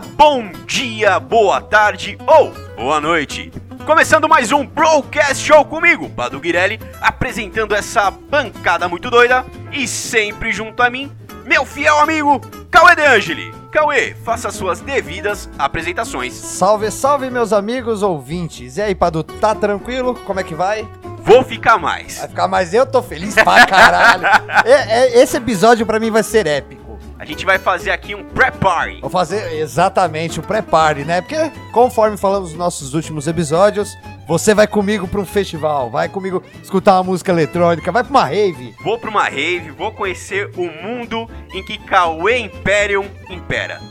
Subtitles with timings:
[0.00, 3.52] bom dia, boa tarde ou boa noite.
[3.86, 10.52] Começando mais um Broadcast Show comigo, Padu Guirelli, apresentando essa bancada muito doida e sempre
[10.52, 11.10] junto a mim,
[11.44, 13.52] meu fiel amigo Cauê De Angeli.
[13.72, 16.32] Cauê, faça suas devidas apresentações.
[16.34, 18.76] Salve, salve, meus amigos ouvintes.
[18.76, 20.14] E aí, Padu, tá tranquilo?
[20.26, 20.86] Como é que vai?
[21.22, 22.18] Vou ficar mais.
[22.18, 24.24] Vai ficar mais eu tô feliz pra caralho.
[24.64, 26.79] É- é- esse episódio pra mim vai ser épico.
[27.20, 29.02] A gente vai fazer aqui um pré-party.
[29.02, 31.20] Vou fazer exatamente o pré-party, né?
[31.20, 33.94] Porque, conforme falamos nos nossos últimos episódios,
[34.26, 38.24] você vai comigo pra um festival, vai comigo escutar uma música eletrônica, vai pra uma
[38.24, 38.74] rave.
[38.82, 43.82] Vou pra uma rave, vou conhecer o mundo em que Cauê Imperium impera.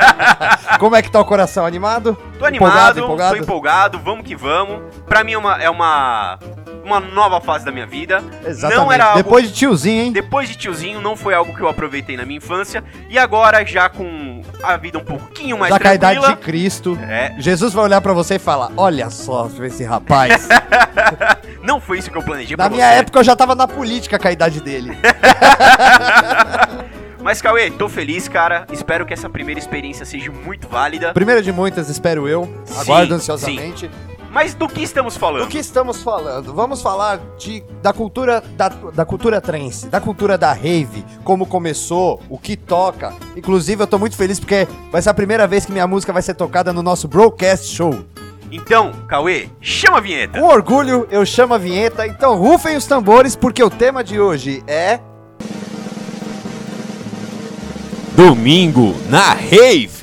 [0.78, 1.64] Como é que tá o coração?
[1.64, 2.14] Animado?
[2.38, 3.36] Tô animado, Empolgado, empolgado?
[3.36, 4.82] tô empolgado, vamos que vamos.
[5.06, 6.38] Pra mim é uma, é uma,
[6.90, 8.22] uma nova fase da minha vida.
[8.44, 8.84] Exatamente.
[8.84, 9.22] Não era algo...
[9.22, 10.12] Depois de tiozinho, hein?
[10.12, 12.82] Depois de tiozinho, não foi algo que eu aproveitei na minha infância.
[13.08, 16.36] E agora, já com a vida um pouquinho mais Da com a idade tranquila...
[16.36, 16.98] de Cristo.
[17.08, 20.48] É, Jesus vai olhar pra você e falar: Olha só esse rapaz.
[21.62, 22.98] não foi isso que eu planejei Na minha você.
[22.98, 24.96] época eu já tava na política com a idade dele.
[27.22, 28.66] Mas, Cauê, tô feliz, cara.
[28.72, 31.12] Espero que essa primeira experiência seja muito válida.
[31.12, 32.48] Primeira de muitas, espero eu.
[32.64, 33.90] Sim, Aguardo ansiosamente.
[34.32, 35.42] Mas do que estamos falando?
[35.42, 36.54] Do que estamos falando?
[36.54, 42.20] Vamos falar de, da cultura da, da cultura trance, da cultura da rave, como começou,
[42.28, 43.12] o que toca.
[43.36, 46.22] Inclusive, eu tô muito feliz porque vai ser a primeira vez que minha música vai
[46.22, 48.04] ser tocada no nosso broadcast show.
[48.52, 50.40] Então, Cauê, chama a vinheta.
[50.40, 54.62] Com orgulho, eu chamo a vinheta, então rufem os tambores porque o tema de hoje
[54.66, 55.00] é
[58.16, 59.99] Domingo na Rave.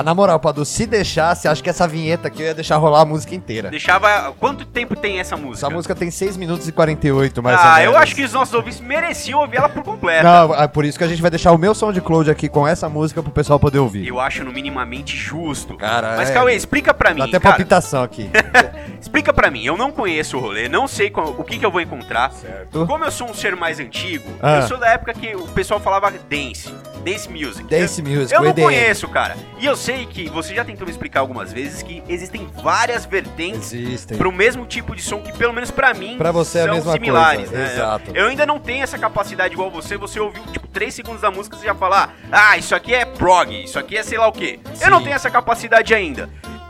[0.00, 3.02] Ah, na moral, Padu, se deixasse, acho que essa vinheta aqui eu ia deixar rolar
[3.02, 3.68] a música inteira.
[3.68, 4.32] Deixava.
[4.40, 5.66] Quanto tempo tem essa música?
[5.66, 7.92] Essa música tem 6 minutos e 48, mais ou ah, menos.
[7.94, 10.24] eu acho que os nossos ouvintes mereciam ouvir ela por completo.
[10.24, 12.88] Não, é por isso que a gente vai deixar o meu SoundCloud aqui com essa
[12.88, 14.06] música pro pessoal poder ouvir.
[14.08, 15.76] Eu acho no minimamente justo.
[15.76, 17.54] Cara, Mas, é- Cauê, explica pra Dá mim, até cara.
[17.56, 18.30] palpitação aqui.
[19.00, 19.64] Explica pra mim.
[19.64, 22.30] Eu não conheço o rolê, não sei qual- o que, que eu vou encontrar.
[22.32, 22.86] certo?
[22.86, 24.56] Como eu sou um ser mais antigo, Ah.
[24.56, 26.72] eu sou da época que o pessoal falava dance.
[27.04, 27.64] Dance music.
[27.64, 28.62] Dance eu, music, Eu o não EDM.
[28.64, 29.34] conheço, cara.
[29.58, 33.72] E eu sei que você já tentou me explicar algumas vezes que existem várias vertentes
[33.72, 34.16] Existem.
[34.18, 36.74] pro mesmo tipo de som que, pelo menos pra mim, Pra você é a são
[36.74, 37.72] mesma similares, coisa, né?
[37.74, 38.10] exato.
[38.14, 39.96] Eu ainda não tenho essa capacidade igual você.
[39.96, 43.50] Você ouviu, tipo, 3 segundos da música e já fala, ah, isso aqui é prog,
[43.64, 44.58] isso aqui é sei lá o quê.
[44.80, 45.04] Eu não Sim.
[45.04, 46.28] tenho essa capacidade ainda.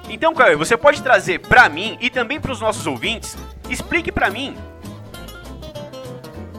[0.08, 3.36] Então, Caio, você pode trazer pra mim e também pros nossos ouvintes,
[3.68, 4.56] explique pra mim.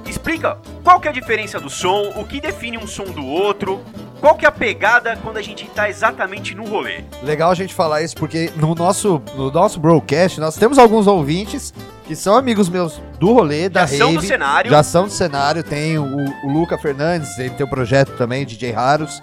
[0.05, 3.83] Explica qual que é a diferença do som, o que define um som do outro,
[4.21, 7.03] qual que é a pegada quando a gente tá exatamente no rolê.
[7.23, 11.73] Legal a gente falar isso porque no nosso, no nosso broadcast nós temos alguns ouvintes
[12.05, 14.71] que são amigos meus do rolê, da Já são do rave, cenário.
[14.71, 15.63] Já são do cenário.
[15.63, 16.05] Tem o,
[16.43, 19.21] o Luca Fernandes, ele tem o projeto também, DJ Raros.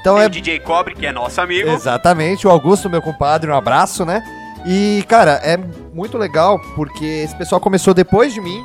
[0.00, 1.68] Então Tem é o DJ Cobre, que é nosso amigo.
[1.68, 4.22] Exatamente, o Augusto, meu compadre, um abraço, né?
[4.64, 5.58] E, cara, é
[5.92, 8.62] muito legal porque esse pessoal começou depois de mim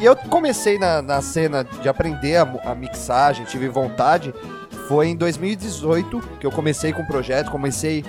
[0.00, 4.32] e eu comecei na, na cena de aprender a, a mixagem, tive vontade.
[4.88, 8.02] Foi em 2018 que eu comecei com o projeto, comecei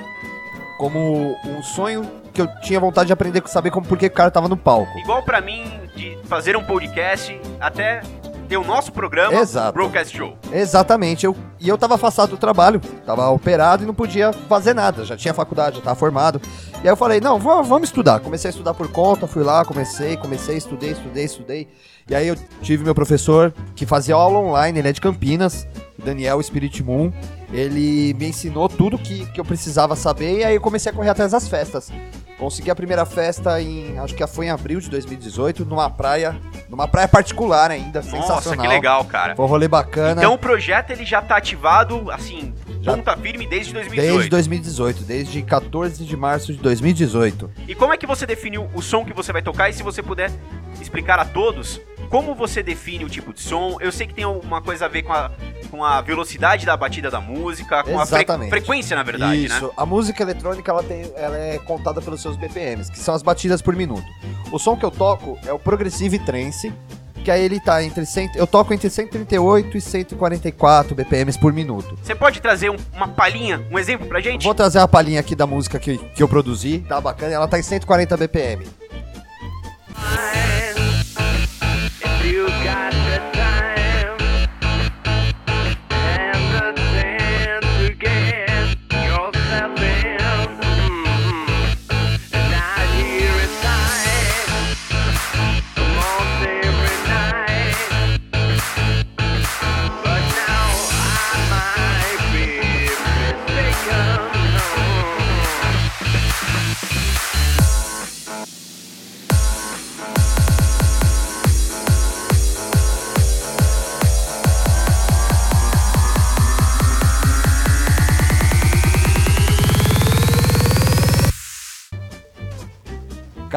[0.78, 4.32] como um sonho que eu tinha vontade de aprender, saber como, por que o cara
[4.32, 4.98] tava no palco.
[4.98, 8.02] Igual pra mim, de fazer um podcast até
[8.48, 9.74] ter o nosso programa, Exato.
[9.74, 10.38] Broadcast Show.
[10.52, 15.04] Exatamente, eu, e eu tava afastado do trabalho, tava operado e não podia fazer nada,
[15.04, 16.42] já tinha faculdade, já tava formado.
[16.82, 18.22] E aí eu falei, não, vamos, estudar.
[18.22, 21.68] Comecei a estudar por conta, fui lá, comecei, comecei, estudei, estudei, estudei.
[22.10, 25.68] E aí eu tive meu professor que fazia aula online, ele é de Campinas,
[26.04, 27.12] Daniel Spirit Moon.
[27.52, 31.10] Ele me ensinou tudo que, que eu precisava saber e aí eu comecei a correr
[31.10, 31.92] atrás das festas.
[32.38, 36.88] Consegui a primeira festa em, acho que foi em abril de 2018, numa praia, numa
[36.88, 38.36] praia particular ainda, sensacional.
[38.36, 39.36] Nossa, que legal, cara.
[39.36, 40.22] Foi um rolê bacana.
[40.22, 44.14] Então o projeto ele já tá ativado, assim, Já- ponta firme desde 2018.
[44.14, 47.50] Desde 2018, desde 14 de março de 2018.
[47.68, 49.70] E como é que você definiu o som que você vai tocar?
[49.70, 50.32] E se você puder
[50.82, 51.80] explicar a todos
[52.10, 53.78] como você define o tipo de som?
[53.80, 55.30] Eu sei que tem uma coisa a ver com a,
[55.70, 58.50] com a velocidade da batida da música, com a fre- Exatamente.
[58.50, 59.56] frequência, na verdade, né?
[59.56, 59.72] Isso.
[59.78, 63.62] A música eletrônica ela, tem, ela é contada pelos seus BPMs, que são as batidas
[63.62, 64.06] por minuto.
[64.52, 66.74] O som que eu toco é o Progressive Trance,
[67.24, 71.96] que aí ele tá entre 100, eu toco entre 138 e 144 BPMs por minuto.
[72.02, 74.44] Você pode trazer um- uma palhinha, um exemplo pra gente?
[74.46, 77.60] Vou trazer uma palhinha aqui da música que, que eu produzi, tá bacana, ela tá
[77.60, 78.66] em 140 BPM.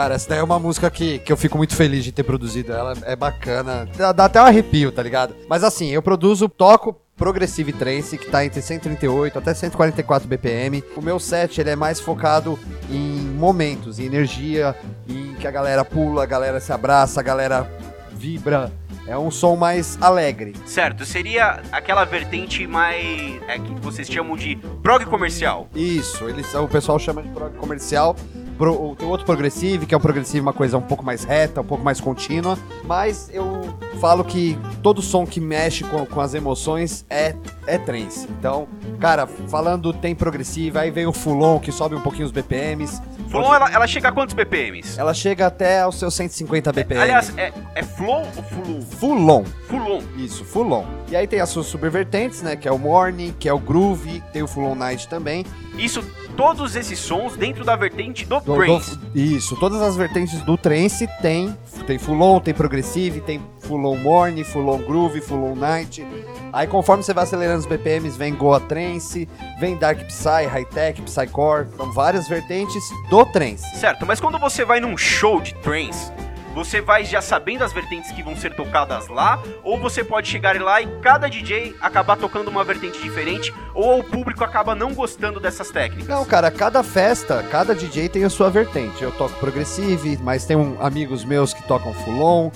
[0.02, 2.72] Cara, essa daí é uma música que, que eu fico muito feliz de ter produzido.
[2.72, 3.88] Ela é bacana.
[3.96, 5.36] Dá, dá até um arrepio, tá ligado?
[5.48, 10.82] Mas assim, eu produzo, toco Progressive Trance, que tá entre 138 até 144 BPM.
[10.96, 12.58] O meu set ele é mais focado
[12.90, 14.74] em momentos, em energia,
[15.08, 17.70] em que a galera pula, a galera se abraça, a galera
[18.10, 18.72] vibra.
[19.06, 20.52] É um som mais alegre.
[20.66, 23.40] Certo, seria aquela vertente mais.
[23.46, 25.68] É, que vocês chamam de prog comercial.
[25.76, 28.16] Isso, eles, o pessoal chama de prog comercial.
[28.62, 31.64] Pro, tem outro progressive, que é um progressive uma coisa um pouco mais reta, um
[31.64, 32.56] pouco mais contínua.
[32.84, 37.34] Mas eu falo que todo som que mexe com, com as emoções é,
[37.66, 38.28] é trance.
[38.38, 38.68] Então,
[39.00, 43.02] cara, falando tem progressive, aí vem o Fulon, que sobe um pouquinho os BPMs.
[43.28, 44.96] Fulon, ela, ela chega a quantos BPMs?
[44.96, 47.00] Ela chega até os seus 150 BPM.
[47.00, 48.80] Aliás, é, é ou Fulon?
[48.82, 49.44] Fulon.
[49.68, 50.02] Fulon.
[50.16, 50.84] Isso, Fulon.
[51.10, 52.54] E aí tem as suas subvertentes, né?
[52.54, 55.44] Que é o Morning, que é o Groove, tem o Fulon Night também.
[55.76, 56.04] Isso,
[56.36, 58.96] todos esses sons dentro da vertente do, Do- trance.
[58.96, 61.56] do- isso, todas as vertentes do trance tem.
[61.86, 66.06] Tem Fulon, tem Progressive, tem Fulon Morning, Fulon Groove, Fulon Night.
[66.52, 71.02] Aí conforme você vai acelerando os BPMs, vem Goa Trance, vem Dark Psy, High Tech,
[71.02, 71.66] Psycore.
[71.76, 73.64] São várias vertentes do trance.
[73.78, 76.12] Certo, mas quando você vai num show de trance,
[76.54, 80.60] você vai já sabendo as vertentes que vão ser tocadas lá, ou você pode chegar
[80.60, 85.40] lá e cada DJ acabar tocando uma vertente diferente, ou o público acaba não gostando
[85.40, 86.08] dessas técnicas.
[86.08, 89.02] Não, cara, cada festa, cada DJ tem a sua vertente.
[89.02, 92.50] Eu toco Progressive, mas tem amigos meus que tocam Fulon.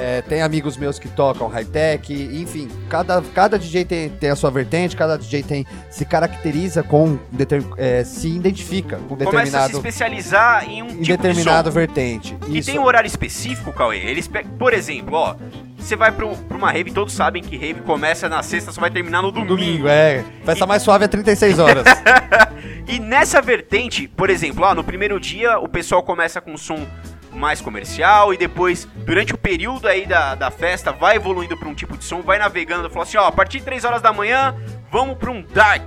[0.00, 4.50] É, tem amigos meus que tocam high-tech, enfim, cada, cada DJ tem, tem a sua
[4.50, 9.44] vertente, cada DJ tem se caracteriza com, deter- é, se identifica com Começa a se
[9.44, 12.36] determinado, especializar em um em tipo determinado de vertente.
[12.48, 12.70] E Isso.
[12.70, 13.98] tem um horário específico, Cauê?
[13.98, 15.36] Eles, por exemplo, ó,
[15.78, 18.90] você vai pro, pra uma rave, todos sabem que rave começa na sexta, só vai
[18.90, 19.56] terminar no domingo.
[19.56, 20.24] Domingo, é.
[20.44, 21.84] Festa mais suave é 36 horas.
[22.88, 26.84] E nessa vertente, por exemplo, ó, no primeiro dia o pessoal começa com som
[27.32, 31.74] mais comercial e depois, durante o período aí da, da festa, vai evoluindo para um
[31.74, 34.54] tipo de som, vai navegando, fala assim, ó, a partir de 3 horas da manhã,
[34.90, 35.82] vamos para um dark,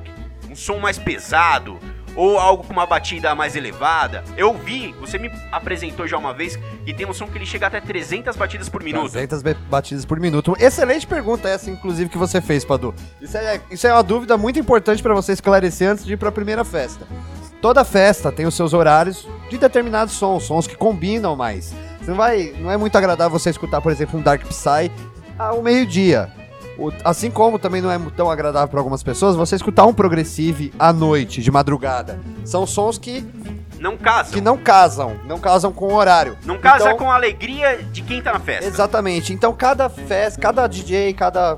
[0.50, 1.78] um som mais pesado,
[2.16, 4.24] ou algo com uma batida mais elevada.
[4.38, 7.66] Eu vi, você me apresentou já uma vez, que tem um som que ele chega
[7.66, 9.12] até 300 batidas por minuto.
[9.12, 10.56] 300 be- batidas por minuto.
[10.60, 12.94] Excelente pergunta essa, inclusive, que você fez, Padu.
[13.20, 16.32] Isso é, isso é uma dúvida muito importante pra você esclarecer antes de ir pra
[16.32, 17.04] primeira festa.
[17.64, 21.74] Toda festa tem os seus horários de determinados sons, sons que combinam mais.
[22.02, 24.92] Você não vai, não é muito agradável você escutar, por exemplo, um Dark Psy
[25.40, 26.30] ao meio-dia.
[27.06, 30.92] Assim como também não é tão agradável para algumas pessoas você escutar um progressive à
[30.92, 32.20] noite, de madrugada.
[32.44, 33.26] São sons que,
[33.80, 34.34] Não casam.
[34.34, 36.36] que não casam, não casam com o horário.
[36.44, 38.66] Não casa Então- com a alegria de quem tá na festa.
[38.68, 39.32] Exatamente.
[39.32, 41.58] Então cada festa, cada DJ, cada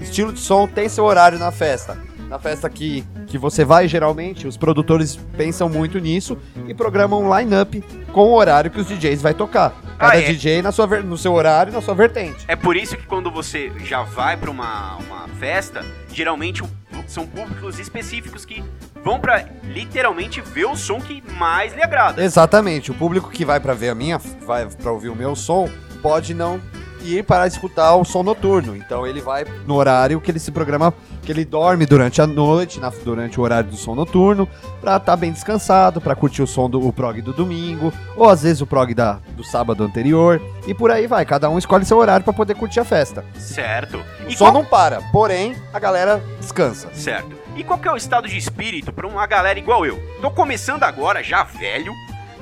[0.00, 1.96] estilo de som tem seu horário na festa.
[2.28, 7.38] Na festa que, que você vai, geralmente, os produtores pensam muito nisso e programam um
[7.38, 7.80] line-up
[8.12, 9.72] com o horário que os DJs vai tocar.
[9.96, 10.22] Cada Ah, é?
[10.22, 12.44] DJ na sua, no seu horário, na sua vertente.
[12.48, 16.62] É por isso que quando você já vai pra uma, uma festa, geralmente
[17.06, 18.62] são públicos específicos que
[19.04, 22.22] vão pra literalmente ver o som que mais lhe agrada.
[22.24, 22.90] Exatamente.
[22.90, 25.70] O público que vai pra ver a minha, vai para ouvir o meu som,
[26.02, 26.60] pode não
[27.06, 28.76] ir para escutar o som noturno.
[28.76, 32.78] Então ele vai no horário que ele se programa, que ele dorme durante a noite,
[32.80, 34.48] na- durante o horário do som noturno,
[34.80, 38.42] pra estar bem descansado, pra curtir o som do o prog do domingo, ou às
[38.42, 41.24] vezes o prog da, do sábado anterior, e por aí vai.
[41.24, 43.24] Cada um escolhe seu horário pra poder curtir a festa.
[43.38, 43.96] Certo.
[44.26, 44.52] O E som qual...
[44.52, 46.88] não para, porém a galera descansa.
[46.92, 47.36] Certo.
[47.56, 49.98] E qual que é o estado de espírito pra uma galera igual eu?
[50.20, 51.92] Tô começando agora, já velho,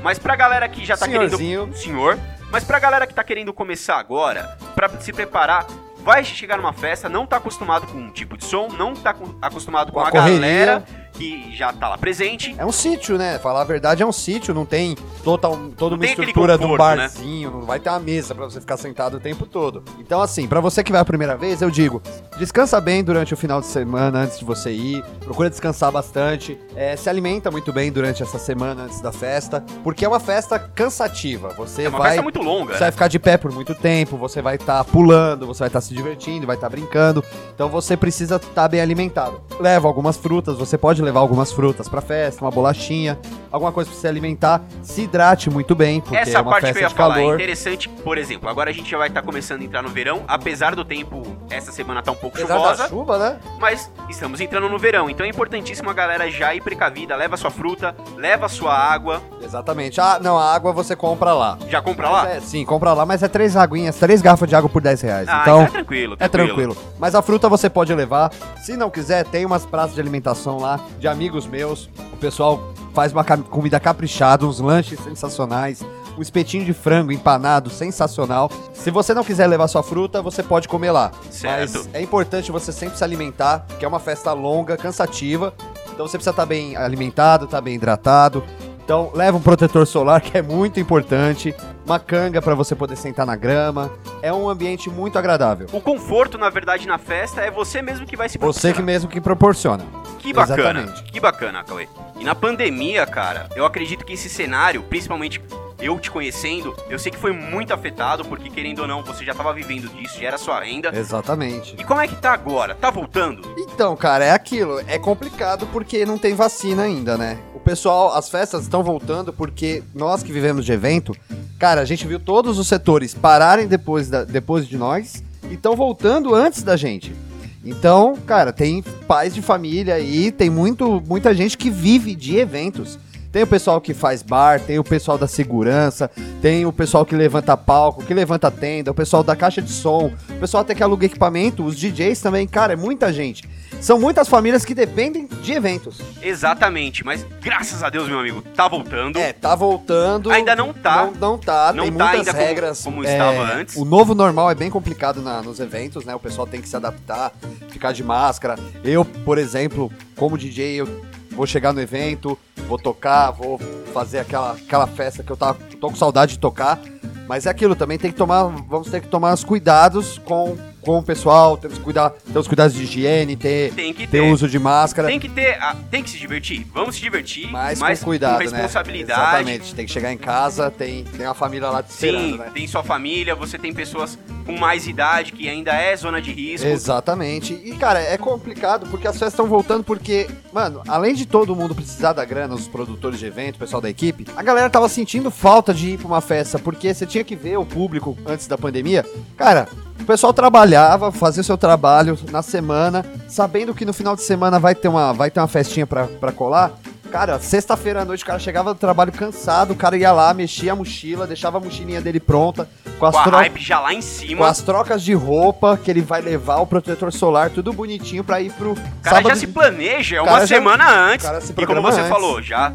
[0.02, 1.66] mas pra galera que já tá Senhorzinho.
[1.68, 1.76] querendo...
[1.76, 2.18] Senhor.
[2.55, 5.67] Mas pra galera que tá querendo começar agora, pra se preparar,
[6.05, 9.35] vai chegar numa festa, não tá acostumado com um tipo de som, não tá co-
[9.43, 12.54] acostumado com, Com a a, galera que já tá lá presente.
[12.59, 13.38] É um sítio, né?
[13.38, 16.68] Falar a verdade é um sítio, não tem total, toda Não uma estrutura de um
[16.71, 16.97] conforto, né?
[17.02, 19.83] barzinho, não vai ter uma mesa pra você ficar sentado o tempo todo.
[19.99, 22.02] Então, assim, pra você que vai a primeira vez, eu digo,
[22.38, 26.97] descansa bem durante o final de semana antes de você ir, procura descansar bastante, é,
[26.97, 31.50] se alimenta muito bem durante essa semana antes da festa, porque é uma festa cansativa.
[31.56, 32.78] Você É uma vai festa muito longa, você né?
[32.80, 35.94] vai ficar de pé por muito tempo, você vai estar pulando, você vai estar se
[35.94, 37.23] divertindo, vai estar brincando.
[37.54, 39.40] Então você precisa estar bem alimentado.
[39.61, 43.19] Leva algumas frutas, você pode levar algumas frutas pra festa, uma bolachinha,
[43.51, 44.63] alguma coisa pra se alimentar.
[44.83, 47.21] Se hidrate muito bem, porque Essa é uma parte que festa eu ia falar é
[47.23, 47.35] calor.
[47.35, 50.75] interessante, por exemplo, agora a gente já vai estar começando a entrar no verão, apesar
[50.75, 53.39] do tempo, essa semana tá um pouco Apesar da chuvosa, chuva, né?
[53.61, 57.51] mas estamos entrando no verão, então é importantíssimo a galera já ir precavida, leva sua
[57.51, 60.01] fruta, leva sua água, Exatamente.
[60.01, 61.59] Ah, não, a água você compra lá.
[61.69, 62.29] já compra lá?
[62.31, 65.29] É, sim, compra lá, mas é três aguinhas, três garrafas de água por 10 reais.
[65.29, 66.77] Ah, então, é tranquilo, É tranquilo.
[66.99, 68.33] Mas a fruta você pode levar.
[68.63, 71.89] Se não quiser, tem umas praças de alimentação lá de amigos meus.
[72.13, 75.85] O pessoal faz uma comida caprichada, uns lanches sensacionais.
[76.17, 78.49] um espetinho de frango empanado, sensacional.
[78.73, 81.11] Se você não quiser levar sua fruta, você pode comer lá.
[81.29, 81.79] Certo.
[81.79, 85.53] Mas é importante você sempre se alimentar, porque é uma festa longa, cansativa.
[85.93, 88.45] Então você precisa estar bem alimentado, estar bem hidratado.
[88.85, 91.53] Então leva um protetor solar, que é muito importante.
[91.85, 93.91] Uma canga para você poder sentar na grama.
[94.23, 95.69] É um ambiente muito agradável.
[95.73, 99.09] O conforto, na verdade, na festa é você mesmo que vai se Você que mesmo
[99.11, 99.85] que proporciona.
[100.19, 101.12] Que bacana, Exatamente.
[101.12, 101.87] que bacana, Cauê.
[102.19, 105.43] E na pandemia, cara, eu acredito que esse cenário, principalmente
[105.85, 109.35] eu te conhecendo, eu sei que foi muito afetado, porque querendo ou não, você já
[109.35, 110.91] tava vivendo disso, já era sua renda.
[110.95, 111.76] Exatamente.
[111.79, 112.75] E como é que tá agora?
[112.75, 113.43] Tá voltando?
[113.59, 114.81] Então, cara, é aquilo.
[114.87, 117.38] É complicado porque não tem vacina ainda, né?
[117.55, 121.14] O pessoal, as festas estão voltando porque nós que vivemos de evento,
[121.59, 125.76] cara, a gente viu todos os setores pararem depois, da, depois de nós e estão
[125.76, 127.14] voltando antes da gente.
[127.62, 132.99] Então, cara, tem pais de família aí, tem muito, muita gente que vive de eventos.
[133.35, 136.09] Tem o pessoal que faz bar, tem o pessoal da segurança,
[136.41, 140.12] tem o pessoal que levanta palco, que levanta tenda, o pessoal da caixa de som,
[140.31, 143.43] o pessoal até que aluga equipamento, os DJs também, cara, é muita gente.
[143.81, 146.00] São muitas famílias que dependem de eventos.
[146.23, 149.19] Exatamente, mas graças a Deus, meu amigo, tá voltando.
[149.19, 150.31] É, tá voltando.
[150.31, 151.07] Ainda não tá.
[151.07, 152.83] Não, não tá, Não tem tá muitas ainda como- regras.
[152.85, 153.75] como é, estava antes.
[153.75, 156.14] O novo normal é bem complicado na- nos eventos, né?
[156.14, 157.33] O pessoal tem que se adaptar,
[157.69, 158.55] ficar de máscara.
[158.85, 162.38] Eu, por exemplo, como DJ, eu vou chegar no evento,
[162.69, 163.59] vou tocar, vou
[163.93, 166.81] fazer aquela, aquela festa que eu tava, tô com saudade de tocar.
[167.29, 170.99] Mas é aquilo, também tem que tomar, vamos ter que tomar os cuidados com, com
[170.99, 174.33] o pessoal, temos que cuidar, ter os cuidados de higiene, ter, Tem que ter ter.
[174.33, 175.09] uso de máscara.
[175.09, 176.67] Tem que ter, ah, tem que se divertir.
[176.73, 179.21] Vamos se divertir, Mas, mas com cuidado, com responsabilidade.
[179.21, 179.26] né?
[179.55, 179.75] Exatamente.
[179.75, 182.50] Tem que chegar em casa, tem, tem uma família lá te esperando, Sim, né?
[182.53, 186.67] tem sua família, você tem pessoas com mais idade que ainda é zona de risco.
[186.67, 187.55] Exatamente.
[187.64, 191.75] E, cara, é complicado porque as festas estão voltando porque, mano, além de todo mundo
[191.75, 195.31] precisar da grana, os produtores de evento, o pessoal da equipe, a galera tava sentindo
[195.31, 198.59] falta de ir pra uma festa porque você tinha que ver o público antes da
[198.59, 199.05] pandemia.
[199.37, 199.67] Cara,
[200.01, 204.59] o pessoal trabalhava, fazia o seu trabalho na semana, sabendo que no final de semana
[204.59, 206.73] vai ter uma, vai ter uma festinha pra, pra colar.
[207.11, 210.73] Cara, sexta-feira à noite o cara chegava do trabalho cansado, o cara ia lá, mexia
[210.73, 214.03] a mochila, deixava a mochilinha dele pronta, com as Com a já lá em Com
[214.03, 214.49] cima.
[214.49, 218.51] as trocas de roupa que ele vai levar, o protetor solar, tudo bonitinho pra ir
[218.55, 221.25] pro O cara sábado já se planeja, é uma já- semana antes.
[221.57, 222.11] E como você antes.
[222.11, 222.75] falou, já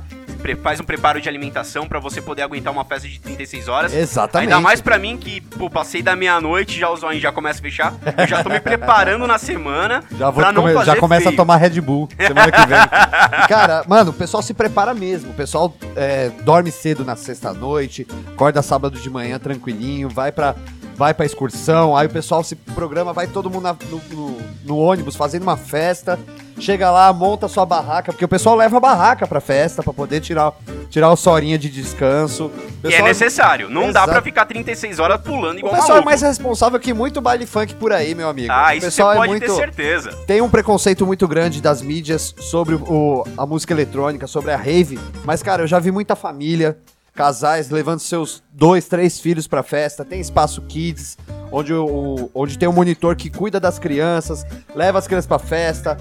[0.61, 3.93] faz um preparo de alimentação pra você poder aguentar uma festa de 36 horas.
[3.93, 4.49] Exatamente.
[4.49, 7.63] Ainda mais pra mim que, pô, passei da meia-noite, já os olhos já começam a
[7.63, 7.93] fechar.
[8.17, 11.33] Eu já tô me preparando na semana Já, vou pra não fazer já começa feio.
[11.35, 12.79] a tomar Red Bull semana que vem.
[13.43, 15.31] E, cara, mano, o pessoal se prepara mesmo.
[15.31, 20.55] O pessoal é, dorme cedo na sexta-noite, acorda sábado de manhã tranquilinho, vai pra,
[20.99, 21.95] vai pra excursão.
[21.95, 25.55] Aí o pessoal se programa, vai todo mundo na- no, no- no ônibus fazendo uma
[25.55, 26.19] festa.
[26.59, 30.19] Chega lá, monta sua barraca, porque o pessoal leva a barraca pra festa pra poder
[30.19, 30.51] tirar,
[30.89, 32.51] tirar o sorinha de descanso.
[32.83, 33.69] O E é necessário.
[33.69, 34.09] Não dá Exato.
[34.11, 36.09] pra ficar 36 horas pulando O igual pessoal é maluco.
[36.09, 38.51] mais responsável que muito baile funk por aí, meu amigo.
[38.51, 40.11] Ah, o isso você pessoal pode é muito ter certeza.
[40.27, 44.99] tem um preconceito muito grande das mídias sobre o, a música eletrônica, sobre a rave.
[45.23, 46.77] Mas, cara, eu já vi muita família,
[47.19, 50.05] casais levando seus dois, três filhos pra festa.
[50.05, 51.17] Tem espaço kids,
[51.51, 55.97] onde, o, onde tem um monitor que cuida das crianças, leva as crianças pra festa,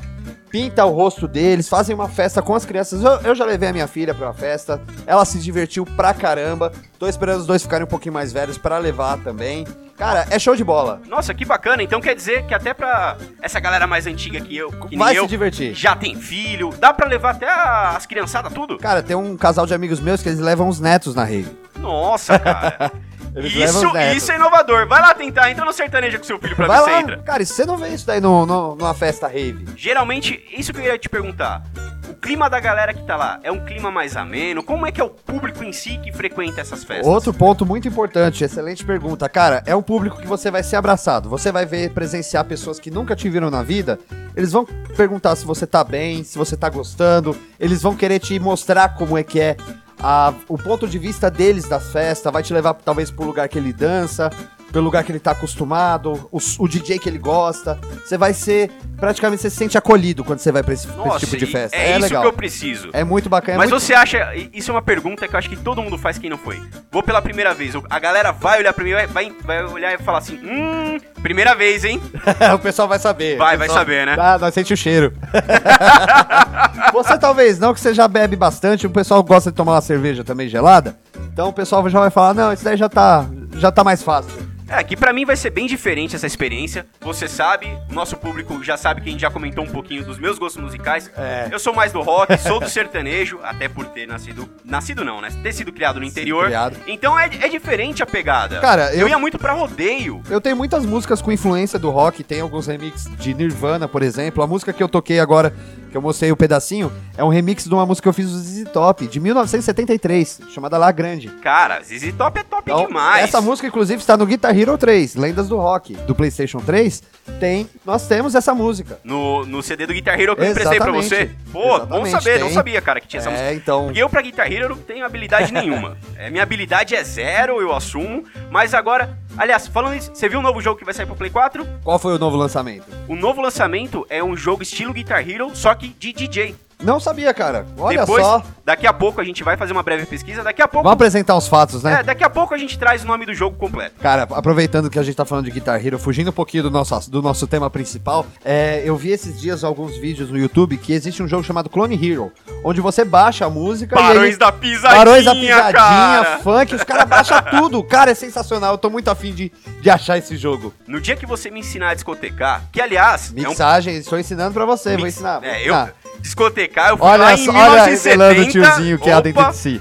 [0.50, 3.02] pinta o rosto deles, fazem uma festa com as crianças.
[3.02, 6.72] Eu, eu já levei a minha filha pra uma festa, ela se divertiu pra caramba.
[6.98, 9.66] Tô esperando os dois ficarem um pouquinho mais velhos pra levar também.
[9.96, 11.00] Cara, é show de bola.
[11.08, 11.82] Nossa, que bacana.
[11.82, 15.22] Então quer dizer que até pra essa galera mais antiga que eu, que Vai eu,
[15.24, 15.74] se divertir.
[15.74, 18.78] já tem filho, dá pra levar até as criançadas tudo?
[18.78, 21.48] Cara, tem um casal de amigos meus que eles levam os netos na rave.
[21.76, 22.92] Nossa, cara.
[23.38, 24.86] Eles isso, isso é inovador.
[24.86, 27.16] Vai lá tentar, entra no sertanejo com seu filho pra Vai ver se lá, entra.
[27.18, 29.66] cara, e você não vê isso daí no, no- numa festa rave.
[29.76, 31.62] Geralmente, isso que eu ia te perguntar.
[32.08, 34.62] O clima da galera que tá lá é um clima mais ameno?
[34.62, 37.06] Como é que é o público em si que frequenta essas festas?
[37.06, 39.28] Outro ponto muito importante, excelente pergunta.
[39.28, 41.28] Cara, é um público que você vai ser abraçado.
[41.28, 43.98] Você vai ver, presenciar pessoas que nunca te viram na vida.
[44.34, 44.64] Eles vão
[44.96, 47.36] perguntar se você tá bem, se você tá gostando.
[47.60, 49.56] Eles vão querer te mostrar como é que é
[50.00, 52.32] a- o ponto de vista deles das festas.
[52.32, 54.30] Vai te levar talvez pro lugar que ele dança,
[54.72, 57.78] pelo lugar que ele tá acostumado, o, o DJ que ele gosta.
[58.04, 61.06] Você vai ser, praticamente, você se sente acolhido quando você vai pra esse, pra esse
[61.08, 61.76] Nossa, tipo de festa.
[61.76, 62.22] é, É, isso legal.
[62.22, 62.90] que eu preciso.
[62.92, 63.54] É muito bacana.
[63.54, 65.96] é Mas muito- você acha, isso é uma pergunta que eu acho que todo mundo
[65.96, 66.60] faz quem não foi.
[66.92, 69.98] Vou pela primeira vez, a galera vai olhar pra mim, vai, vai, vai olhar e
[69.98, 72.00] falar assim, hum, primeira vez, hein?
[72.54, 73.36] o pessoal vai saber.
[73.38, 74.16] Vai, O vai pessoal- saber, né?
[74.18, 75.12] Ah, nós sente o cheiro.
[76.92, 80.22] você talvez não, que você já bebe bastante, o pessoal gosta de tomar uma cerveja
[80.24, 80.96] também gelada.
[81.32, 83.24] Então o pessoal já vai falar, não, isso daí já tá,
[83.56, 84.30] já tá mais fácil.
[84.68, 86.86] É, que pra mim vai ser bem diferente essa experiência.
[87.00, 90.18] Você sabe, o nosso público já sabe que a gente já comentou um pouquinho dos
[90.18, 91.10] meus gostos musicais.
[91.16, 91.48] É.
[91.50, 94.48] Eu sou mais do rock, sou do sertanejo, até por ter nascido.
[94.64, 95.28] Nascido não, né?
[95.42, 96.46] Ter sido criado no interior.
[96.46, 96.76] criado.
[96.86, 98.60] Então é, é diferente a pegada.
[98.60, 99.00] Cara, eu...
[99.00, 100.22] eu- ia muito pra rodeio.
[100.28, 104.42] Eu tenho muitas músicas com influência do rock, tem alguns remixes de Nirvana, por exemplo.
[104.42, 105.54] A música que eu toquei agora,
[105.90, 108.38] que eu mostrei o pedacinho, é um remix de uma música que eu fiz do
[108.38, 111.28] ZZ Top, de 1973, chamada La Grande.
[111.42, 113.24] Cara, ZZ Top é top Então, demais.
[113.24, 117.02] Essa música, inclusive, está no Guitar Hero 3, Lendas do Rock, do PlayStation 3.
[117.40, 118.98] Tem, nós temos essa música.
[119.04, 121.14] No, no CD do Guitar Hero que eu emprestei pra você.
[121.14, 121.50] Exatamente.
[121.52, 122.54] Pô, bom saber, não tem.
[122.54, 123.48] sabia, cara, que tinha essa música.
[123.48, 123.86] É, então.
[123.86, 125.96] Porque eu pra Guitar Hero não tenho habilidade nenhuma.
[126.18, 128.24] É, minha habilidade é zero, eu assumo.
[128.50, 131.30] Mas agora, aliás, falando isso, você viu o novo jogo que vai sair pro Play
[131.30, 131.66] 4?
[131.82, 132.86] Qual foi o novo lançamento?
[133.08, 136.54] O novo lançamento é um jogo estilo Guitar Hero, só que de DJ.
[136.82, 137.66] Não sabia, cara.
[137.76, 138.42] Olha Depois, só.
[138.64, 140.44] daqui a pouco a gente vai fazer uma breve pesquisa.
[140.44, 140.84] Daqui a pouco.
[140.84, 142.00] Vamos apresentar os fatos, né?
[142.00, 143.96] É, daqui a pouco a gente traz o nome do jogo completo.
[144.00, 147.10] Cara, aproveitando que a gente tá falando de Guitar Hero, fugindo um pouquinho do nosso,
[147.10, 151.20] do nosso tema principal, é, eu vi esses dias alguns vídeos no YouTube que existe
[151.22, 152.32] um jogo chamado Clone Hero,
[152.62, 154.98] onde você baixa a música Barões aí, da pisadinha.
[154.98, 156.38] Barões da Pisadinha, cara.
[156.38, 157.82] funk, os caras baixam tudo.
[157.82, 158.74] Cara, é sensacional.
[158.74, 160.72] Eu tô muito afim de, de achar esse jogo.
[160.86, 163.32] No dia que você me ensinar a discotecar, que aliás.
[163.36, 165.40] é um Mixagem, estou ensinando pra você, vou Mix- ensinar.
[165.40, 165.88] vou É, eu.
[166.20, 168.10] Discotecar, eu fui lá Olha em só, olha 1970.
[168.10, 169.80] revelando o tiozinho que há dentro Opa, de si.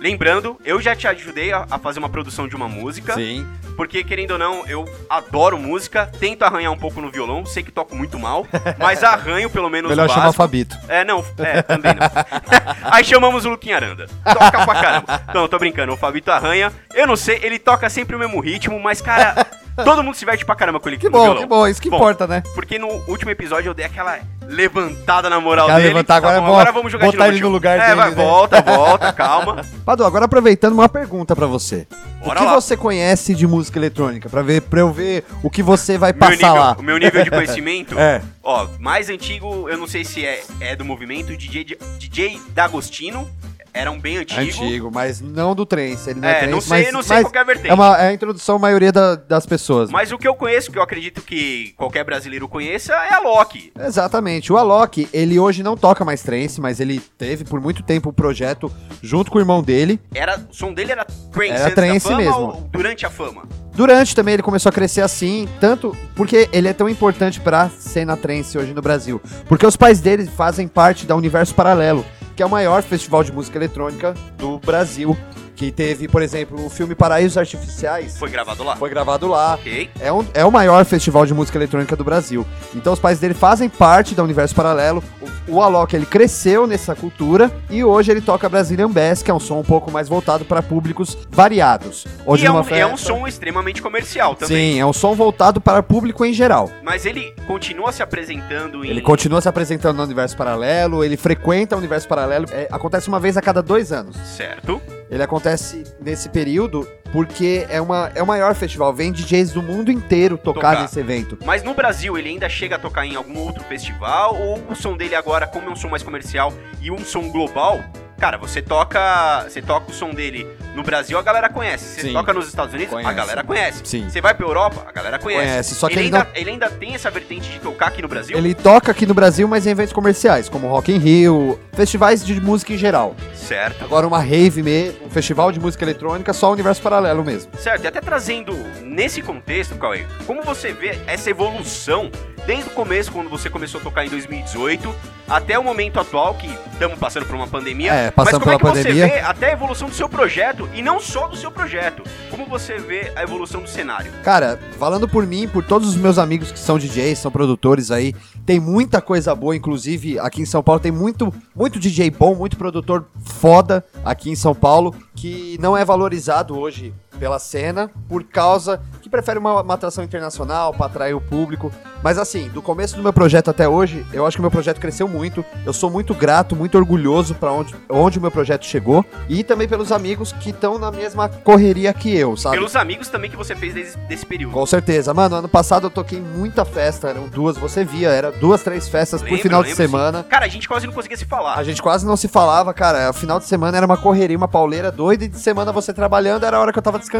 [0.00, 3.14] Lembrando, eu já te ajudei a, a fazer uma produção de uma música.
[3.14, 3.46] Sim.
[3.76, 7.70] Porque, querendo ou não, eu adoro música, tento arranhar um pouco no violão, sei que
[7.70, 8.46] toco muito mal,
[8.78, 10.42] mas arranho pelo menos Melhor o chamar básico.
[10.42, 10.76] Fabito.
[10.88, 12.02] É, não, é, também não.
[12.90, 14.06] Aí chamamos o Luquinha Aranda.
[14.24, 15.22] Toca pra caramba.
[15.32, 16.72] Não, tô brincando, o Fabito arranha.
[16.92, 19.46] Eu não sei, ele toca sempre o mesmo ritmo, mas, cara,
[19.84, 21.40] todo mundo se diverte pra caramba com ele Que bom, violão.
[21.42, 22.42] que bom, isso que Bom, importa, né?
[22.54, 25.88] Porque no último episódio eu dei aquela levantada na moral Cara, dele.
[25.94, 27.94] levantar agora é bom, agora vamos jogar de botar novo, ele no lugar É, dele,
[27.96, 28.16] vai, né?
[28.16, 29.64] volta, volta, calma.
[29.84, 31.86] Padu, agora aproveitando uma pergunta pra você.
[32.24, 32.54] Bora o que lá.
[32.60, 34.28] você conhece de música eletrônica?
[34.28, 36.76] Pra, ver, pra eu ver o que você vai Meu passar nível- lá.
[36.78, 38.20] O meu nível de conhecimento, É.
[38.42, 43.28] ó, mais antigo, eu não sei se é, é do movimento, DJ, de- DJ D'Agostino,
[43.74, 44.40] era um bem antigo.
[44.40, 46.10] Antigo, mas não do trance.
[46.10, 47.70] Ele não é, É, trance, não sei, mas, não sei mas qual que é vertente.
[47.70, 49.90] É, uma, é a introdução, a maioria da- das pessoas.
[49.90, 53.72] Mas o que eu conheço, que eu acredito que qualquer brasileiro conheça, é a Loki.
[53.78, 54.52] Exatamente.
[54.52, 58.12] O Alok, ele hoje não toca mais trance, mas ele teve por muito tempo o
[58.12, 58.70] projeto
[59.02, 60.00] junto com o irmão dele.
[60.14, 62.68] Era, o som dele era trance, Era trance mesmo.
[62.70, 63.42] durante a fama?
[63.74, 68.16] Durante também ele começou a crescer assim, tanto porque ele é tão importante pra cena
[68.18, 69.20] trance hoje no Brasil.
[69.48, 72.04] Porque os pais dele fazem parte da Universo Paralelo,
[72.36, 75.16] que é o maior festival de música eletrônica do Brasil.
[75.54, 78.16] Que teve, por exemplo, o filme Paraísos Artificiais.
[78.18, 78.74] Foi gravado lá.
[78.76, 79.54] Foi gravado lá.
[79.54, 79.90] Ok.
[80.00, 82.44] É, um- é o maior festival de música eletrônica do Brasil.
[82.74, 85.04] Então os pais dele fazem parte da Universo Paralelo.
[85.48, 89.34] O, o Alok, ele cresceu nessa cultura e hoje ele toca Brazilian Bass, que é
[89.34, 92.06] um som um pouco mais voltado para públicos variados.
[92.24, 94.72] Hoje e é um, numa é um festa- som extremamente comercial também.
[94.74, 96.70] Sim, é um som voltado para público em geral.
[96.82, 98.88] Mas ele continua se apresentando em.
[98.90, 102.46] Ele continua se apresentando no Universo Paralelo, ele frequenta o Universo Paralelo.
[102.50, 104.16] É, acontece uma vez a cada dois anos.
[104.16, 104.80] Certo.
[105.12, 108.94] Ele acontece nesse período porque é, uma, é o maior festival.
[108.94, 110.82] Vem DJs do mundo inteiro tocar, Tocar.
[110.82, 111.38] nesse evento.
[111.44, 114.34] Mas no Brasil ele ainda chega a tocar em algum outro festival?
[114.34, 117.84] Ou o som dele agora, como é um som mais comercial e um som global,
[118.22, 119.46] cara, você toca.
[119.48, 121.84] Você toca o som dele no Brasil, a galera conhece.
[121.84, 122.12] Você Sim.
[122.12, 123.14] toca nos Estados Unidos, a Conhece.
[123.14, 123.80] galera conhece.
[123.82, 124.08] Sim.
[124.08, 125.44] Você vai pra Europa, a galera conhece.
[125.44, 128.06] Conhece, só que ele, ele ainda, ele ainda tem essa vertente de tocar aqui no
[128.06, 128.38] Brasil?
[128.38, 132.40] Ele toca aqui no Brasil, mas em eventos comerciais, como Rock in Rio, festivais de
[132.40, 133.16] música em geral.
[133.34, 133.84] Certo.
[133.84, 137.50] Agora uma rave mesmo, um festival de música eletrônica, só o Universo Paralelo mesmo.
[137.58, 142.08] Certo, e até trazendo nesse contexto, Cauê, como você vê essa evolução
[142.46, 144.94] desde o começo, quando você começou a tocar em 2018,
[145.32, 147.90] até o momento atual, que estamos passando por uma pandemia.
[147.90, 149.08] É, mas como é que pandemia.
[149.08, 152.44] você vê até a evolução do seu projeto, e não só do seu projeto, como
[152.44, 154.12] você vê a evolução do cenário?
[154.22, 158.14] Cara, falando por mim, por todos os meus amigos que são DJs, são produtores aí,
[158.44, 162.58] tem muita coisa boa, inclusive aqui em São Paulo tem muito, muito DJ bom, muito
[162.58, 168.80] produtor foda aqui em São Paulo, que não é valorizado hoje pela cena, por causa
[169.00, 171.70] que prefere uma, uma atração internacional para atrair o público.
[172.02, 174.80] Mas assim, do começo do meu projeto até hoje, eu acho que o meu projeto
[174.80, 175.44] cresceu muito.
[175.64, 179.68] Eu sou muito grato, muito orgulhoso para onde, onde o meu projeto chegou e também
[179.68, 182.56] pelos amigos que estão na mesma correria que eu, sabe?
[182.56, 184.52] Pelos amigos também que você fez desde desse período.
[184.52, 185.14] Com certeza.
[185.14, 189.20] Mano, ano passado eu toquei muita festa, eram duas, você via, era duas, três festas
[189.20, 189.90] por Lembro, final de lembro, sim.
[189.90, 190.24] semana.
[190.24, 191.56] Cara, a gente quase não conseguia se falar.
[191.56, 193.10] A gente quase não se falava, cara.
[193.10, 196.44] O final de semana era uma correria, uma pauleira doida, e de semana você trabalhando
[196.44, 197.11] era a hora que eu tava descansando.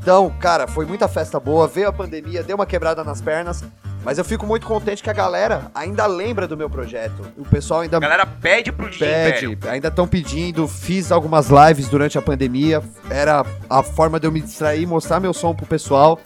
[0.00, 3.64] Então, cara, foi muita festa boa, veio a pandemia, deu uma quebrada nas pernas.
[4.04, 7.22] Mas eu fico muito contente que a galera ainda lembra do meu projeto.
[7.38, 9.72] O pessoal ainda A galera pede pro DJ pede, Império.
[9.72, 10.66] ainda estão pedindo.
[10.66, 12.82] Fiz algumas lives durante a pandemia.
[13.08, 16.18] Era a forma de eu me distrair, mostrar meu som pro pessoal.